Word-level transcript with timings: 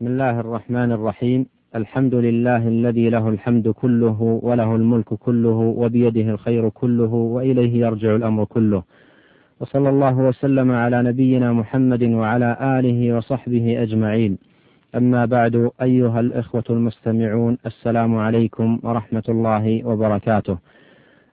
بسم 0.00 0.08
الله 0.08 0.40
الرحمن 0.40 0.92
الرحيم. 0.92 1.46
الحمد 1.74 2.14
لله 2.14 2.68
الذي 2.68 3.08
له 3.08 3.28
الحمد 3.28 3.68
كله 3.68 4.40
وله 4.42 4.76
الملك 4.76 5.14
كله 5.14 5.74
وبيده 5.76 6.30
الخير 6.30 6.68
كله 6.68 7.12
وإليه 7.14 7.86
يرجع 7.86 8.16
الأمر 8.16 8.44
كله. 8.44 8.82
وصلى 9.60 9.88
الله 9.88 10.18
وسلم 10.18 10.72
على 10.72 11.02
نبينا 11.02 11.52
محمد 11.52 12.02
وعلى 12.02 12.56
آله 12.78 13.16
وصحبه 13.16 13.82
أجمعين. 13.82 14.38
أما 14.94 15.24
بعد 15.24 15.70
أيها 15.82 16.20
الإخوة 16.20 16.64
المستمعون 16.70 17.58
السلام 17.66 18.16
عليكم 18.16 18.80
ورحمة 18.82 19.24
الله 19.28 19.86
وبركاته. 19.86 20.58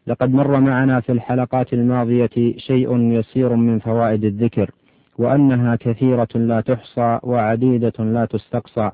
لقد 0.07 0.33
مر 0.33 0.59
معنا 0.59 0.99
في 0.99 1.11
الحلقات 1.11 1.73
الماضية 1.73 2.35
شيء 2.57 2.97
يسير 2.97 3.55
من 3.55 3.79
فوائد 3.79 4.23
الذكر. 4.25 4.71
وأنها 5.17 5.75
كثيرة 5.75 6.27
لا 6.35 6.61
تحصى 6.61 7.19
وعديدة 7.23 7.93
لا 7.99 8.25
تستقصى. 8.25 8.91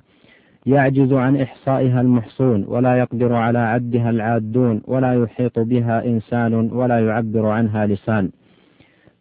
يعجز 0.66 1.14
عن 1.14 1.42
إحصائها 1.42 2.02
المحصون 2.02 2.66
ولا 2.68 2.98
يقدر 2.98 3.34
على 3.34 3.60
عدها 3.60 4.10
العادون 4.10 4.82
ولا 4.88 5.14
يحيط 5.14 5.60
بها 5.60 6.06
إنسان 6.06 6.54
ولا 6.54 7.00
يعبر 7.00 7.46
عنها 7.46 7.86
لسان. 7.86 8.30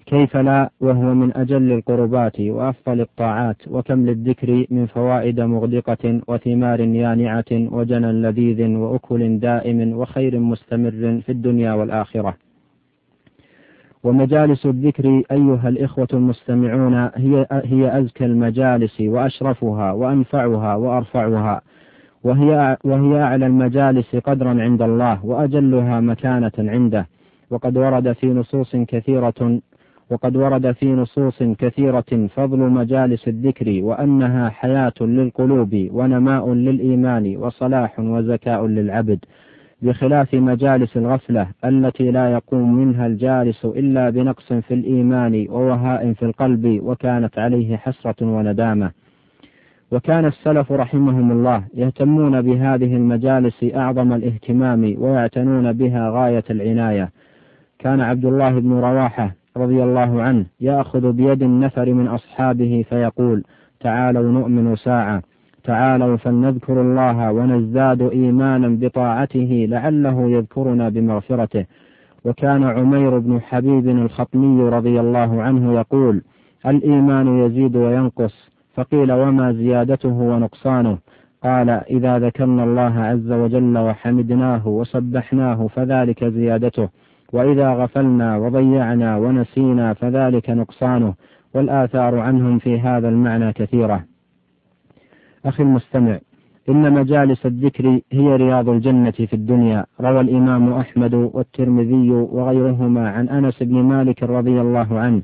كيف 0.07 0.37
لا؟ 0.37 0.71
وهو 0.81 1.15
من 1.15 1.37
أجل 1.37 1.73
القربات 1.73 2.41
وأفضل 2.41 3.01
الطاعات 3.01 3.57
وكم 3.71 4.07
للذكر 4.07 4.67
من 4.71 4.87
فوائد 4.87 5.41
مغدقة 5.41 6.21
وثمار 6.29 6.81
يانعة 6.81 7.45
وجنى 7.51 8.13
لذيذ 8.13 8.77
وأكل 8.77 9.39
دائم 9.39 9.93
وخير 9.93 10.39
مستمر 10.39 11.21
في 11.27 11.33
الدنيا 11.33 11.73
والآخرة. 11.73 12.52
ومجالس 14.05 14.67
الذكر 14.67 15.23
أيها 15.31 15.69
الإخوة 15.69 16.09
المستمعون 16.13 16.95
هي 16.95 17.47
هي 17.51 17.99
أزكى 17.99 18.25
المجالس 18.25 19.01
وأشرفها 19.01 19.93
وأنفعها 19.93 20.75
وأرفعها. 20.75 21.61
وهي 22.25 22.77
وهي 22.85 23.23
أعلى 23.23 23.47
المجالس 23.47 24.17
قدرا 24.17 24.63
عند 24.63 24.83
الله 24.83 25.27
وأجلها 25.27 26.01
مكانة 26.01 26.53
عنده. 26.59 27.07
وقد 27.51 27.77
ورد 27.77 28.13
في 28.13 28.27
نصوص 28.27 28.77
كثيرة 28.77 29.61
وقد 30.11 30.37
ورد 30.37 30.73
في 30.73 30.87
نصوص 30.93 31.43
كثيرة 31.43 32.29
فضل 32.37 32.59
مجالس 32.59 33.29
الذكر 33.29 33.81
وأنها 33.83 34.49
حياة 34.49 34.93
للقلوب 35.01 35.89
ونماء 35.93 36.53
للإيمان 36.53 37.37
وصلاح 37.37 38.01
وزكاء 38.01 38.67
للعبد. 38.67 39.19
بخلاف 39.83 40.35
مجالس 40.35 40.97
الغفلة 40.97 41.47
التي 41.65 42.11
لا 42.11 42.33
يقوم 42.33 42.75
منها 42.75 43.07
الجالس 43.07 43.65
إلا 43.65 44.11
بنقص 44.11 44.53
في 44.53 44.75
الإيمان 44.75 45.47
ووهاء 45.51 46.13
في 46.13 46.25
القلب 46.25 46.81
وكانت 46.83 47.39
عليه 47.39 47.77
حسرة 47.77 48.15
وندامة. 48.21 48.91
وكان 49.93 50.25
السلف 50.25 50.73
رحمهم 50.73 51.33
الله 51.33 51.65
يهتمون 51.75 52.43
بهذه 52.43 52.97
المجالس 52.97 53.65
أعظم 53.75 54.13
الاهتمام 54.13 54.95
ويعتنون 54.99 55.73
بها 55.73 56.11
غاية 56.11 56.45
العناية. 56.51 57.11
كان 57.79 58.01
عبد 58.01 58.25
الله 58.25 58.61
بن 58.61 58.73
رواحة 58.73 59.35
رضي 59.57 59.83
الله 59.83 60.23
عنه 60.23 60.47
يأخذ 60.61 61.13
بيد 61.13 61.43
النفر 61.43 61.93
من 61.93 62.07
أصحابه 62.07 62.85
فيقول 62.89 63.45
تعالوا 63.81 64.33
نؤمن 64.33 64.77
ساعة. 64.77 65.23
تعالوا 65.65 66.17
فلنذكر 66.17 66.81
الله 66.81 67.33
ونزداد 67.33 68.03
إيمانا 68.03 68.69
بطاعته 68.69 69.67
لعله 69.71 70.31
يذكرنا 70.31 70.89
بمغفرته. 70.89 71.67
وكان 72.25 72.65
عمير 72.65 73.19
بن 73.19 73.41
حبيب 73.41 73.89
الخطمي 73.89 74.63
رضي 74.63 75.01
الله 75.01 75.43
عنه 75.43 75.73
يقول 75.73 76.23
الإيمان 76.67 77.39
يزيد 77.39 77.77
وينقص. 77.77 78.53
فقيل 78.75 79.13
وما 79.13 79.53
زيادته 79.53 80.09
ونقصانه؟ 80.09 80.99
قال 81.43 81.71
إذا 81.71 82.19
ذكرنا 82.19 82.65
الله 82.65 83.01
عز 83.01 83.33
وجل 83.33 83.79
وحمدناه 83.79 84.69
وسبحناه 84.69 85.67
فذلك 85.67 86.25
زيادته. 86.25 86.89
وإذا 87.33 87.69
غفلنا 87.71 88.37
وضيعنا 88.37 89.17
ونسينا 89.17 89.95
فذلك 89.95 90.51
نقصانه. 90.51 91.15
والآثار 91.55 92.19
عنهم 92.19 92.59
في 92.59 92.81
هذا 92.81 93.09
المعنى 93.09 93.53
كثيرة. 93.53 94.12
أخي 95.47 95.63
المستمع 95.63 96.19
إن 96.69 96.93
مجالس 96.93 97.47
الذكر 97.47 98.01
هي 98.13 98.37
رياض 98.37 98.69
الجنة 98.69 99.11
في 99.11 99.33
الدنيا. 99.33 99.85
روى 100.01 100.21
الإمام 100.21 100.73
أحمد 100.73 101.15
والترمذي 101.15 102.11
وغيرهما 102.11 103.11
عن 103.11 103.29
أنس 103.29 103.63
بن 103.63 103.83
مالك 103.83 104.23
رضي 104.23 104.61
الله 104.61 104.99
عنه 104.99 105.23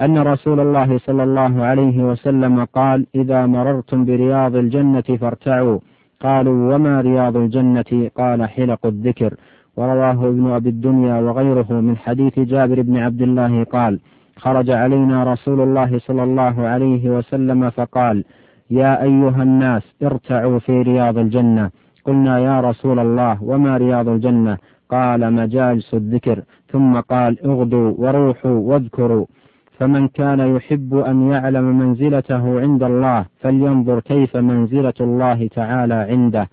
أن 0.00 0.18
رسول 0.18 0.60
الله 0.60 0.98
صلى 0.98 1.22
الله 1.22 1.64
عليه 1.64 2.04
وسلم 2.04 2.64
قال 2.64 3.06
إذا 3.14 3.46
مررتم 3.46 4.04
برياض 4.04 4.56
الجنة 4.56 5.08
فارتعوا. 5.20 5.78
قالوا 6.20 6.74
وما 6.74 7.00
رياض 7.00 7.36
الجنة؟ 7.36 8.10
قال 8.16 8.48
حلق 8.48 8.86
الذكر. 8.86 9.34
ورواه 9.76 10.28
ابن 10.28 10.50
أبي 10.50 10.68
الدنيا 10.68 11.20
وغيره 11.20 11.80
من 11.80 11.96
حديث 11.96 12.38
جابر 12.38 12.82
بن 12.82 12.96
عبد 12.96 13.22
الله 13.22 13.64
قال 13.64 14.00
خرج 14.36 14.70
علينا 14.70 15.24
رسول 15.32 15.60
الله 15.60 15.98
صلى 15.98 16.22
الله 16.22 16.62
عليه 16.62 17.10
وسلم 17.10 17.70
فقال 17.70 18.24
يا 18.80 19.02
أيها 19.02 19.42
الناس 19.42 19.82
ارتعوا 20.02 20.58
في 20.58 20.82
رياض 20.82 21.18
الجنة. 21.18 21.70
قلنا 22.06 22.38
يا 22.38 22.60
رسول 22.60 22.98
الله 22.98 23.44
وما 23.44 23.76
رياض 23.76 24.08
الجنة؟ 24.08 24.58
قال 24.88 25.32
مجالس 25.32 25.94
الذكر. 25.94 26.42
ثم 26.72 27.00
قال 27.00 27.32
اغدوا 27.46 27.94
وروحوا 27.98 28.58
واذكروا. 28.68 29.26
فمن 29.78 30.08
كان 30.08 30.40
يحب 30.56 30.94
أن 30.94 31.30
يعلم 31.30 31.78
منزلته 31.78 32.60
عند 32.60 32.82
الله 32.82 33.24
فلينظر 33.40 34.00
كيف 34.00 34.36
منزلة 34.36 34.98
الله 35.00 35.48
تعالى 35.48 35.94
عنده. 35.94 36.48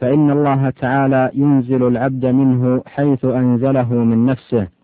فإن 0.00 0.30
الله 0.30 0.70
تعالى 0.70 1.30
ينزل 1.34 1.86
العبد 1.86 2.26
منه 2.26 2.82
حيث 2.86 3.24
أنزله 3.24 3.94
من 3.94 4.26
نفسه. 4.26 4.77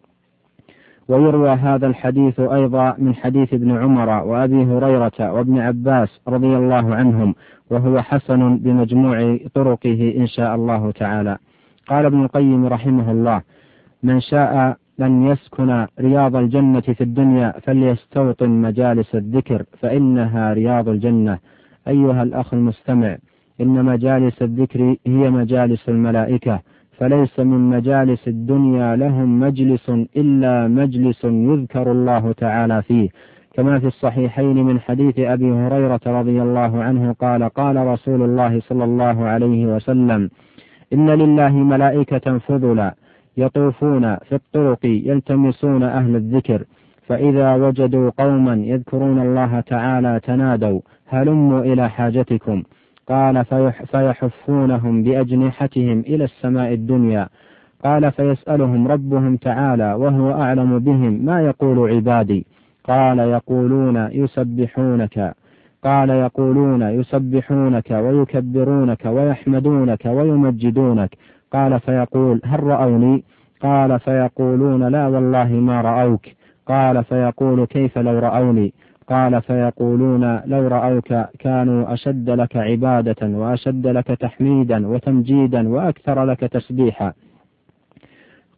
ويروى 1.09 1.51
هذا 1.51 1.87
الحديث 1.87 2.41
أيضا 2.41 2.95
من 2.99 3.15
حديث 3.15 3.55
ابن 3.55 3.77
عمر 3.79 4.09
وأبي 4.09 4.65
هريرة 4.65 5.33
وابن 5.33 5.59
عباس 5.59 6.21
رضي 6.29 6.57
الله 6.57 6.95
عنهم 6.95 7.35
وهو 7.71 8.03
حسن 8.03 8.57
بمجموع 8.57 9.39
طرقه 9.55 10.15
إن 10.17 10.27
شاء 10.27 10.55
الله 10.55 10.91
تعالى. 10.91 11.39
قال 11.89 12.05
ابن 12.07 12.23
القيم 12.23 12.67
رحمه 12.67 13.11
الله 13.11 13.43
من 14.03 14.21
شاء 14.21 14.77
أن 15.01 15.27
يسكن 15.27 15.87
رياض 16.01 16.37
الجنة 16.37 16.81
في 16.81 17.01
الدنيا 17.01 17.55
فليستوطن 17.63 18.51
مجالس 18.51 19.15
الذكر 19.15 19.63
فإنها 19.81 20.53
رياض 20.53 20.89
الجنة. 20.89 21.39
أيها 21.89 22.23
الأخ 22.23 22.55
المستمع 22.55 23.17
إن 23.61 23.85
مجالس 23.85 24.43
الذكر 24.43 24.97
هي 25.07 25.31
مجالس 25.31 25.89
الملائكة 25.89 26.61
فليس 26.99 27.41
من 27.41 27.71
مجالس 27.71 28.29
الدنيا 28.29 28.97
لهم 28.97 29.41
مجلس 29.41 29.91
إلا 30.17 30.69
مجلس 30.69 31.25
يذكر 31.25 31.93
الله 31.93 32.33
تعالى 32.33 32.83
فيه. 32.83 33.09
كما 33.55 33.79
في 33.79 33.87
الصحيحين 33.87 34.65
من 34.65 34.81
حديث 34.81 35.19
أبي 35.19 35.53
هريرة 35.53 36.01
رضي 36.07 36.43
الله 36.43 36.83
عنه 36.83 37.13
قال 37.13 37.45
قال 37.45 37.77
رسول 37.77 38.23
الله 38.23 38.61
صلى 38.61 38.85
الله 38.85 39.25
عليه 39.25 39.67
وسلم 39.67 40.31
إن 40.93 41.11
لله 41.11 41.53
ملائكة 41.53 42.39
فضلا 42.39 42.95
يطوفون 43.37 44.17
في 44.17 44.35
الطرق 44.35 44.79
يلتمسون 44.85 45.83
أهل 45.83 46.17
الذكر 46.17 46.65
فإذا 47.07 47.55
وجدوا 47.55 48.11
قوما 48.19 48.55
يذكرون 48.55 49.19
الله 49.21 49.61
تعالى 49.61 50.21
تنادوا 50.23 50.81
هلموا 51.09 51.61
إلى 51.61 51.91
حاجتكم. 51.91 52.63
قال 53.09 53.45
فيحفونهم 53.87 55.03
بأجنحتهم 55.03 56.01
إلى 56.01 56.25
السماء 56.25 56.73
الدنيا. 56.73 57.29
قال 57.85 58.13
فيسألهم 58.13 58.89
ربهم 58.89 59.37
تعالى 59.37 59.95
وهو 59.95 60.31
أعلم 60.43 60.79
بهم 60.79 61.25
ما 61.25 61.41
يقول 61.41 61.91
عبادي. 61.91 62.47
قال 62.85 63.19
يقولون 63.19 63.97
يسبحونك. 64.13 65.35
قال 65.85 66.11
يقولون 66.11 66.83
يسبحونك 66.83 67.91
ويكبرونك 67.91 69.05
ويحمدونك 69.07 70.07
ويمجدونك. 70.07 71.11
قال 71.53 71.81
فيقول 71.81 72.41
هل 72.45 72.63
رأوني؟ 72.63 73.25
قال 73.61 74.01
فيقولون 74.01 74.89
لا 74.89 75.07
والله 75.07 75.53
ما 75.53 75.81
رأوك. 75.81 76.27
قال 76.67 77.05
فيقول 77.05 77.65
كيف 77.65 77.99
لو 77.99 78.19
رأوني؟ 78.19 78.73
قال 79.09 79.43
فيقولون 79.43 80.41
لو 80.47 80.69
رأوك 80.69 81.15
كانوا 81.39 81.93
أشد 81.93 82.31
لك 82.31 82.57
عبادة 82.57 83.27
وأشد 83.27 83.87
لك 83.87 84.07
تحميدا 84.07 84.87
وتمجيدا 84.87 85.69
وأكثر 85.69 86.25
لك 86.25 86.41
تسبيحا. 86.41 87.13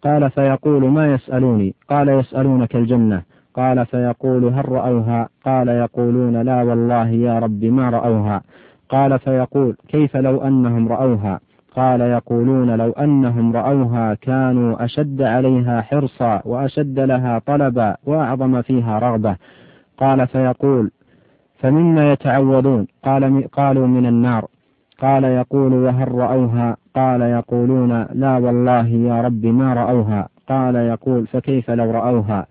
قال 0.03 0.31
فيقول 0.31 0.89
ما 0.89 1.15
يسألوني؟ 1.15 1.75
قال 1.89 2.09
يسألونك 2.09 2.77
الجنة. 2.77 3.23
قال 3.55 3.87
فيقول 3.87 4.45
هل 4.45 4.69
رأوها؟ 4.69 5.29
قال 5.45 5.69
يقولون 5.69 6.43
لا 6.43 6.63
والله 6.63 7.09
يا 7.09 7.39
رب 7.39 7.65
ما 7.65 7.91
رأوها. 7.91 8.43
قال 8.89 9.19
فيقول 9.19 9.77
كيف 9.89 10.17
لو 10.17 10.37
أنهم 10.43 10.89
رأوها؟ 10.89 11.41
قال 11.77 12.01
يقولون 12.01 12.71
لو 12.77 12.91
أنهم 12.91 13.53
رأوها 13.53 14.15
كانوا 14.15 14.85
أشد 14.85 15.23
عليها 15.23 15.81
حرصا 15.81 16.43
وأشد 16.45 17.01
لها 17.01 17.39
طلبا 17.39 17.97
وأعظم 18.07 18.63
فيها 18.63 18.99
رغبة. 18.99 19.37
قال 19.99 20.27
فيقول 20.27 20.91
فمما 21.59 22.13
يتعوذون؟ 22.13 22.87
قال 23.05 23.49
قالوا 23.53 23.87
من 23.87 24.07
النار. 24.07 24.47
قال 25.01 25.25
يقول 25.25 25.73
وهل 25.73 26.13
رأوها؟ 26.13 26.77
قال 26.95 27.21
يقولون 27.21 28.07
لا 28.13 28.37
والله 28.37 28.87
يا 28.87 29.21
رب 29.21 29.47
ما 29.47 29.75
رأوها. 29.75 30.29
قال 30.49 30.75
يقول 30.75 31.27
فكيف 31.27 31.71
لو 31.71 31.91
رأوها؟ 31.91 32.47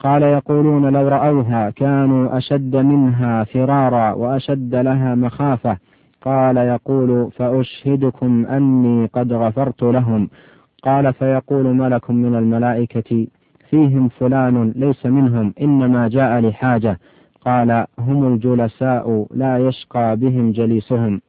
قال 0.00 0.22
يقولون 0.22 0.92
لو 0.92 1.08
رأوها 1.08 1.70
كانوا 1.70 2.38
أشد 2.38 2.76
منها 2.76 3.44
فرارا 3.44 4.12
وأشد 4.12 4.74
لها 4.74 5.14
مخافة. 5.14 5.76
قال 6.22 6.56
يقول 6.56 7.30
فأشهدكم 7.30 8.46
أني 8.46 9.06
قد 9.06 9.32
غفرت 9.32 9.82
لهم. 9.82 10.28
قال 10.82 11.12
فيقول 11.12 11.64
ملك 11.64 12.10
من 12.10 12.34
الملائكة 12.34 13.26
فيهم 13.70 14.08
فلان 14.08 14.72
ليس 14.76 15.06
منهم 15.06 15.54
إنما 15.60 16.08
جاء 16.08 16.40
لحاجة. 16.40 16.98
قال 17.40 17.86
هم 17.98 18.34
الجلساء 18.34 19.26
لا 19.34 19.58
يشقى 19.58 20.16
بهم 20.16 20.52
جليسهم. 20.52 21.20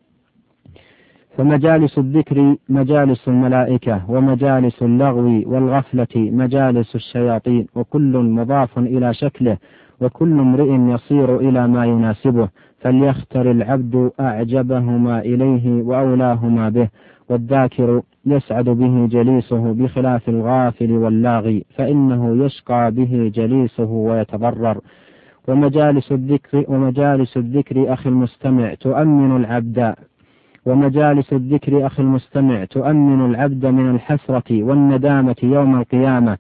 فمجالس 1.38 1.98
الذكر 1.98 2.56
مجالس 2.70 3.28
الملائكة 3.28 4.12
ومجالس 4.12 4.84
اللغو 4.84 5.44
والغفلة 5.46 6.08
مجالس 6.16 6.96
الشياطين 6.96 7.68
وكل 7.76 8.18
مضاف 8.18 8.80
إلى 8.80 9.14
شكله 9.14 9.58
وكل 10.02 10.40
امرئ 10.40 10.94
يصير 10.94 11.40
إلى 11.40 11.68
ما 11.68 11.86
يناسبه. 11.86 12.50
فليختر 12.80 13.52
العبد 13.52 14.12
أعجبهما 14.20 15.20
إليه 15.20 15.82
وأولاهما 15.84 16.70
به. 16.70 16.90
والذاكر 17.30 18.02
يسعد 18.26 18.70
به 18.70 19.08
جليسه 19.08 19.74
بخلاف 19.74 20.30
الغافل 20.30 20.92
واللاغي 20.92 21.66
فإنه 21.76 22.46
يشقى 22.46 22.92
به 22.92 23.32
جليسه 23.36 23.92
ويتضرر. 23.92 24.78
ومجالس 25.48 26.12
الذكر 26.12 26.66
ومجالس 26.68 27.38
الذكر 27.38 27.94
أخي 27.94 28.10
المستمع 28.10 28.74
تؤمن 28.74 29.38
العبد. 29.38 29.96
ومجالس 30.66 31.34
الذكر 31.34 31.86
أخي 31.86 32.04
المستمع 32.04 32.66
تؤمن 32.66 33.26
العبد 33.26 33.66
من 33.66 33.96
الحسرة 33.96 34.64
والندامة 34.64 35.36
يوم 35.44 35.80
القيامة 35.80 36.38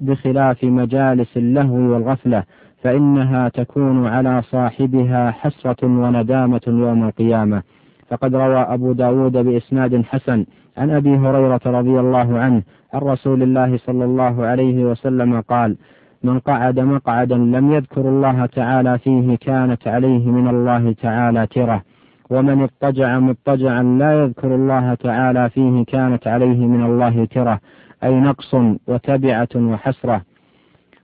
بخلاف 0.00 0.64
مجالس 0.64 1.36
اللهو 1.36 1.76
والغفلة 1.76 2.44
فإنها 2.82 3.48
تكون 3.48 4.06
على 4.06 4.42
صاحبها 4.42 5.30
حسرة 5.30 5.86
وندامة 5.86 6.60
يوم 6.66 7.04
القيامة. 7.04 7.62
فقد 8.10 8.34
روى 8.34 8.58
أبو 8.58 8.92
داود 8.92 9.32
بإسناد 9.32 10.04
حسن 10.04 10.46
عن 10.76 10.90
أبي 10.90 11.16
هريرة 11.16 11.60
رضي 11.66 12.00
الله 12.00 12.38
عنه 12.38 12.62
عن 12.94 13.00
رسول 13.00 13.42
الله 13.42 13.76
صلى 13.76 14.04
الله 14.04 14.46
عليه 14.46 14.84
وسلم 14.84 15.40
قال 15.40 15.76
من 16.22 16.38
قعد 16.38 16.80
مقعدا 16.80 17.36
لم 17.36 17.72
يذكر 17.72 18.00
الله 18.00 18.46
تعالى 18.46 18.98
فيه 18.98 19.36
كانت 19.36 19.88
عليه 19.88 20.30
من 20.30 20.48
الله 20.48 20.92
تعالى 20.92 21.46
ترة. 21.46 21.82
ومن 22.30 22.62
اضطجع 22.62 23.18
مضطجعا 23.18 23.82
لا 23.82 24.22
يذكر 24.22 24.54
الله 24.54 24.94
تعالى 24.94 25.50
فيه 25.50 25.84
كانت 25.84 26.26
عليه 26.26 26.66
من 26.66 26.84
الله 26.84 27.24
ترة. 27.24 27.60
أي 28.04 28.14
نقص 28.20 28.54
وتبعة 28.88 29.48
وحسرة. 29.56 30.22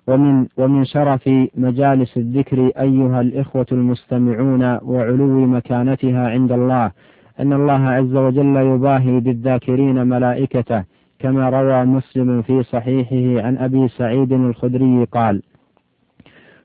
ومن 0.06 0.46
ومن 0.56 0.84
شرف 0.84 1.30
مجالس 1.54 2.16
الذكر 2.16 2.70
أيها 2.78 3.20
الإخوة 3.20 3.66
المستمعون 3.72 4.78
وعلو 4.82 5.46
مكانتها 5.46 6.30
عند 6.30 6.52
الله 6.52 6.90
أن 7.40 7.52
الله 7.52 7.88
عز 7.88 8.16
وجل 8.16 8.56
يباهي 8.56 9.20
بالذاكرين 9.20 10.06
ملائكته 10.06 10.84
كما 11.18 11.48
روى 11.50 11.84
مسلم 11.84 12.42
في 12.42 12.62
صحيحه 12.62 13.46
عن 13.46 13.58
أبي 13.58 13.88
سعيد 13.88 14.32
الخدري 14.32 15.04
قال 15.04 15.42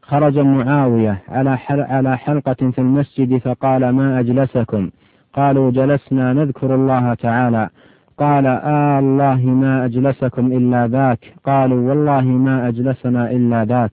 خرج 0.01 0.39
معاوية 0.39 1.21
على 1.29 1.57
على 1.69 2.17
حلقة 2.17 2.71
في 2.71 2.79
المسجد 2.79 3.37
فقال 3.37 3.89
ما 3.89 4.19
أجلسكم؟ 4.19 4.89
قالوا 5.33 5.71
جلسنا 5.71 6.33
نذكر 6.33 6.75
الله 6.75 7.13
تعالى. 7.13 7.69
قال 8.17 8.45
آه 8.47 8.87
آلله 8.99 9.45
ما 9.45 9.85
أجلسكم 9.85 10.45
إلا 10.51 10.87
ذاك. 10.87 11.19
قالوا 11.45 11.89
والله 11.89 12.21
ما 12.21 12.67
أجلسنا 12.67 13.31
إلا 13.31 13.65
ذاك. 13.65 13.91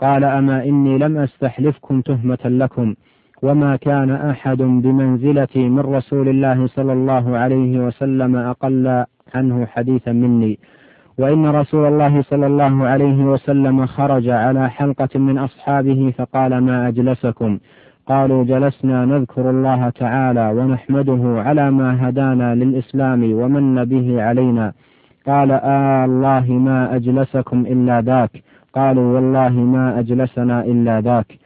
قال 0.00 0.24
أما 0.24 0.64
إني 0.64 0.98
لم 0.98 1.18
أستحلفكم 1.18 2.00
تهمة 2.00 2.38
لكم. 2.44 2.94
وما 3.42 3.76
كان 3.76 4.10
أحد 4.10 4.58
بمنزلتي 4.58 5.68
من 5.68 5.80
رسول 5.80 6.28
الله 6.28 6.66
صلى 6.66 6.92
الله 6.92 7.36
عليه 7.36 7.78
وسلم 7.78 8.36
أقل 8.36 9.04
عنه 9.34 9.66
حديثا 9.66 10.12
مني. 10.12 10.58
وإن 11.18 11.46
رسول 11.46 11.88
الله 11.88 12.22
صلى 12.22 12.46
الله 12.46 12.86
عليه 12.86 13.24
وسلم 13.24 13.86
خرج 13.86 14.28
على 14.28 14.70
حلقة 14.70 15.18
من 15.18 15.38
أصحابه 15.38 16.12
فقال 16.18 16.58
ما 16.58 16.88
أجلسكم. 16.88 17.58
قالوا 18.06 18.44
جلسنا 18.44 19.04
نذكر 19.04 19.50
الله 19.50 19.88
تعالى 19.88 20.52
ونحمده 20.56 21.42
على 21.46 21.70
ما 21.70 22.08
هدانا 22.08 22.54
للإسلام 22.54 23.32
ومن 23.32 23.84
به 23.84 24.22
علينا. 24.22 24.72
قال 25.26 25.50
آه 25.52 26.04
الله 26.04 26.52
ما 26.52 26.96
أجلسكم 26.96 27.60
إلا 27.60 28.00
ذاك. 28.00 28.30
قالوا 28.74 29.14
والله 29.14 29.50
ما 29.50 29.98
أجلسنا 29.98 30.64
إلا 30.64 31.00
ذاك. 31.00 31.38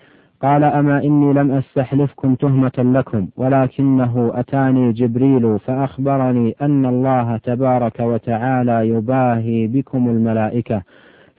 قال 0.42 0.64
أما 0.64 1.04
إني 1.04 1.32
لم 1.32 1.50
أستحلفكم 1.50 2.34
تهمة 2.34 2.72
لكم 2.78 3.28
ولكنه 3.36 4.32
أتاني 4.34 4.92
جبريل 4.92 5.58
فأخبرني 5.58 6.54
أن 6.62 6.86
الله 6.86 7.36
تبارك 7.36 8.00
وتعالى 8.00 8.88
يباهي 8.88 9.66
بكم 9.66 10.08
الملائكة. 10.08 10.82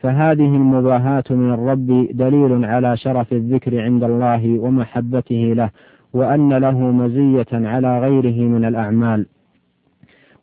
فهذه 0.01 0.55
المباهاة 0.55 1.23
من 1.29 1.53
الرب 1.53 2.07
دليل 2.11 2.65
على 2.65 2.97
شرف 2.97 3.33
الذكر 3.33 3.81
عند 3.81 4.03
الله 4.03 4.59
ومحبته 4.59 5.53
له 5.55 5.69
وأن 6.13 6.53
له 6.53 6.79
مزية 6.79 7.47
على 7.51 7.99
غيره 7.99 8.41
من 8.41 8.65
الأعمال. 8.65 9.25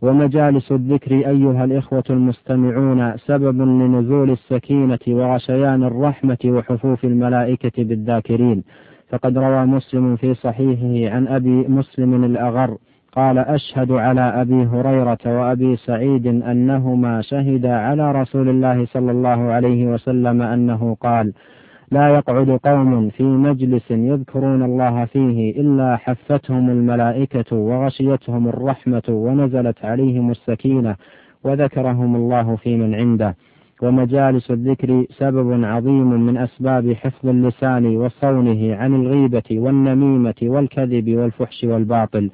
ومجالس 0.02 0.72
الذكر 0.72 1.12
أيها 1.14 1.64
الإخوة 1.64 2.04
المستمعون 2.10 3.16
سبب 3.16 3.60
لنزول 3.60 4.30
السكينة 4.30 4.98
وغشيان 5.08 5.84
الرحمة 5.84 6.38
وحفوف 6.44 7.04
الملائكة 7.04 7.84
بالذاكرين. 7.84 8.64
فقد 9.08 9.38
روى 9.38 9.66
مسلم 9.66 10.16
في 10.16 10.34
صحيحه 10.34 11.14
عن 11.14 11.28
أبي 11.28 11.68
مسلم 11.68 12.24
الأغر 12.24 12.76
قال 13.16 13.38
أشهد 13.38 13.92
على 13.92 14.20
أبي 14.20 14.64
هريرة 14.64 15.18
وأبي 15.26 15.76
سعيد 15.76 16.26
أنهما 16.26 17.22
شهدا 17.22 17.74
على 17.76 18.12
رسول 18.12 18.48
الله 18.48 18.86
صلى 18.86 19.10
الله 19.10 19.52
عليه 19.52 19.86
وسلم 19.86 20.42
أنه 20.42 20.96
قال 21.00 21.32
لا 21.90 22.08
يقعد 22.08 22.50
قوم 22.50 23.08
في 23.10 23.22
مجلس 23.22 23.90
يذكرون 23.90 24.62
الله 24.62 25.04
فيه 25.04 25.60
إلا 25.60 25.96
حفتهم 25.96 26.70
الملائكة 26.70 27.56
وغشيتهم 27.56 28.48
الرحمة 28.48 29.02
ونزلت 29.08 29.84
عليهم 29.84 30.30
السكينة 30.30 30.96
وذكرهم 31.44 32.16
الله 32.16 32.56
في 32.56 32.76
من 32.76 32.94
عنده. 32.94 33.36
ومجالس 33.82 34.50
الذكر 34.50 35.04
سبب 35.10 35.64
عظيم 35.64 36.10
من 36.26 36.36
أسباب 36.36 36.92
حفظ 36.92 37.28
اللسان 37.28 37.96
وصونه 37.96 38.76
عن 38.76 38.94
الغيبة 38.94 39.42
والنميمة 39.50 40.34
والكذب 40.42 41.16
والفحش 41.16 41.64
والباطل. 41.64 42.30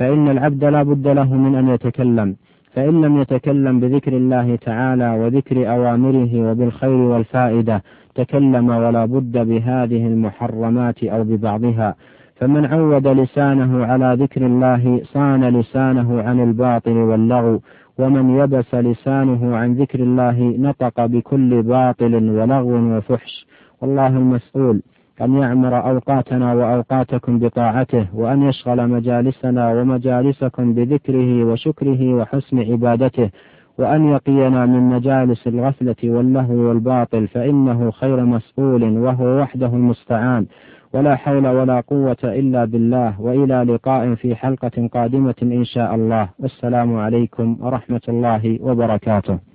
فإن 0.00 0.28
العبد 0.28 0.64
لا 0.64 0.82
بد 0.82 1.08
له 1.08 1.34
من 1.34 1.54
أن 1.54 1.68
يتكلم 1.68 2.36
فإن 2.74 3.00
لم 3.04 3.20
يتكلم 3.20 3.80
بذكر 3.80 4.12
الله 4.16 4.56
تعالى 4.56 5.10
وذكر 5.10 5.70
أوامره 5.70 6.50
وبالخير 6.50 6.90
والفائدة 6.90 7.82
تكلم 8.14 8.68
ولا 8.68 9.04
بد 9.04 9.38
بهذه 9.48 10.06
المحرمات 10.06 11.04
أو 11.04 11.24
ببعضها. 11.24 11.94
فمن 12.36 12.66
عود 12.66 13.08
لسانه 13.08 13.84
على 13.84 14.16
ذكر 14.20 14.46
الله 14.46 15.00
صان 15.04 15.44
لسانه 15.44 16.22
عن 16.22 16.42
الباطل 16.42 16.96
واللغو 16.96 17.60
ومن 17.98 18.38
يبس 18.38 18.74
لسانه 18.74 19.56
عن 19.56 19.74
ذكر 19.74 20.00
الله 20.00 20.54
نطق 20.58 21.06
بكل 21.06 21.62
باطل 21.62 22.14
ولغو 22.14 22.96
وفحش. 22.96 23.46
والله 23.80 24.06
المسؤول. 24.06 24.82
أن 25.20 25.36
يعمر 25.36 25.90
أوقاتنا 25.90 26.54
وأوقاتكم 26.54 27.38
بطاعته 27.38 28.06
وأن 28.14 28.42
يشغل 28.42 28.88
مجالسنا 28.88 29.72
ومجالسكم 29.72 30.74
بذكره 30.74 31.44
وشكره 31.44 32.14
وحسن 32.14 32.58
عبادته 32.58 33.30
وأن 33.78 34.08
يقينا 34.08 34.66
من 34.66 34.80
مجالس 34.80 35.46
الغفلة 35.46 35.96
واللهو 36.04 36.54
والباطل 36.54 37.26
فإنه 37.28 37.90
خير 37.90 38.24
مسؤول 38.24 38.98
وهو 38.98 39.40
وحده 39.40 39.66
المستعان. 39.66 40.46
ولا 40.94 41.16
حول 41.16 41.46
ولا 41.46 41.80
قوة 41.80 42.16
إلا 42.24 42.64
بالله 42.64 43.20
وإلى 43.20 43.62
لقاء 43.62 44.14
في 44.14 44.34
حلقة 44.34 44.88
قادمة 44.94 45.34
إن 45.42 45.64
شاء 45.64 45.94
الله. 45.94 46.28
والسلام 46.38 46.96
عليكم 46.96 47.56
ورحمة 47.60 48.00
الله 48.08 48.58
وبركاته. 48.62 49.49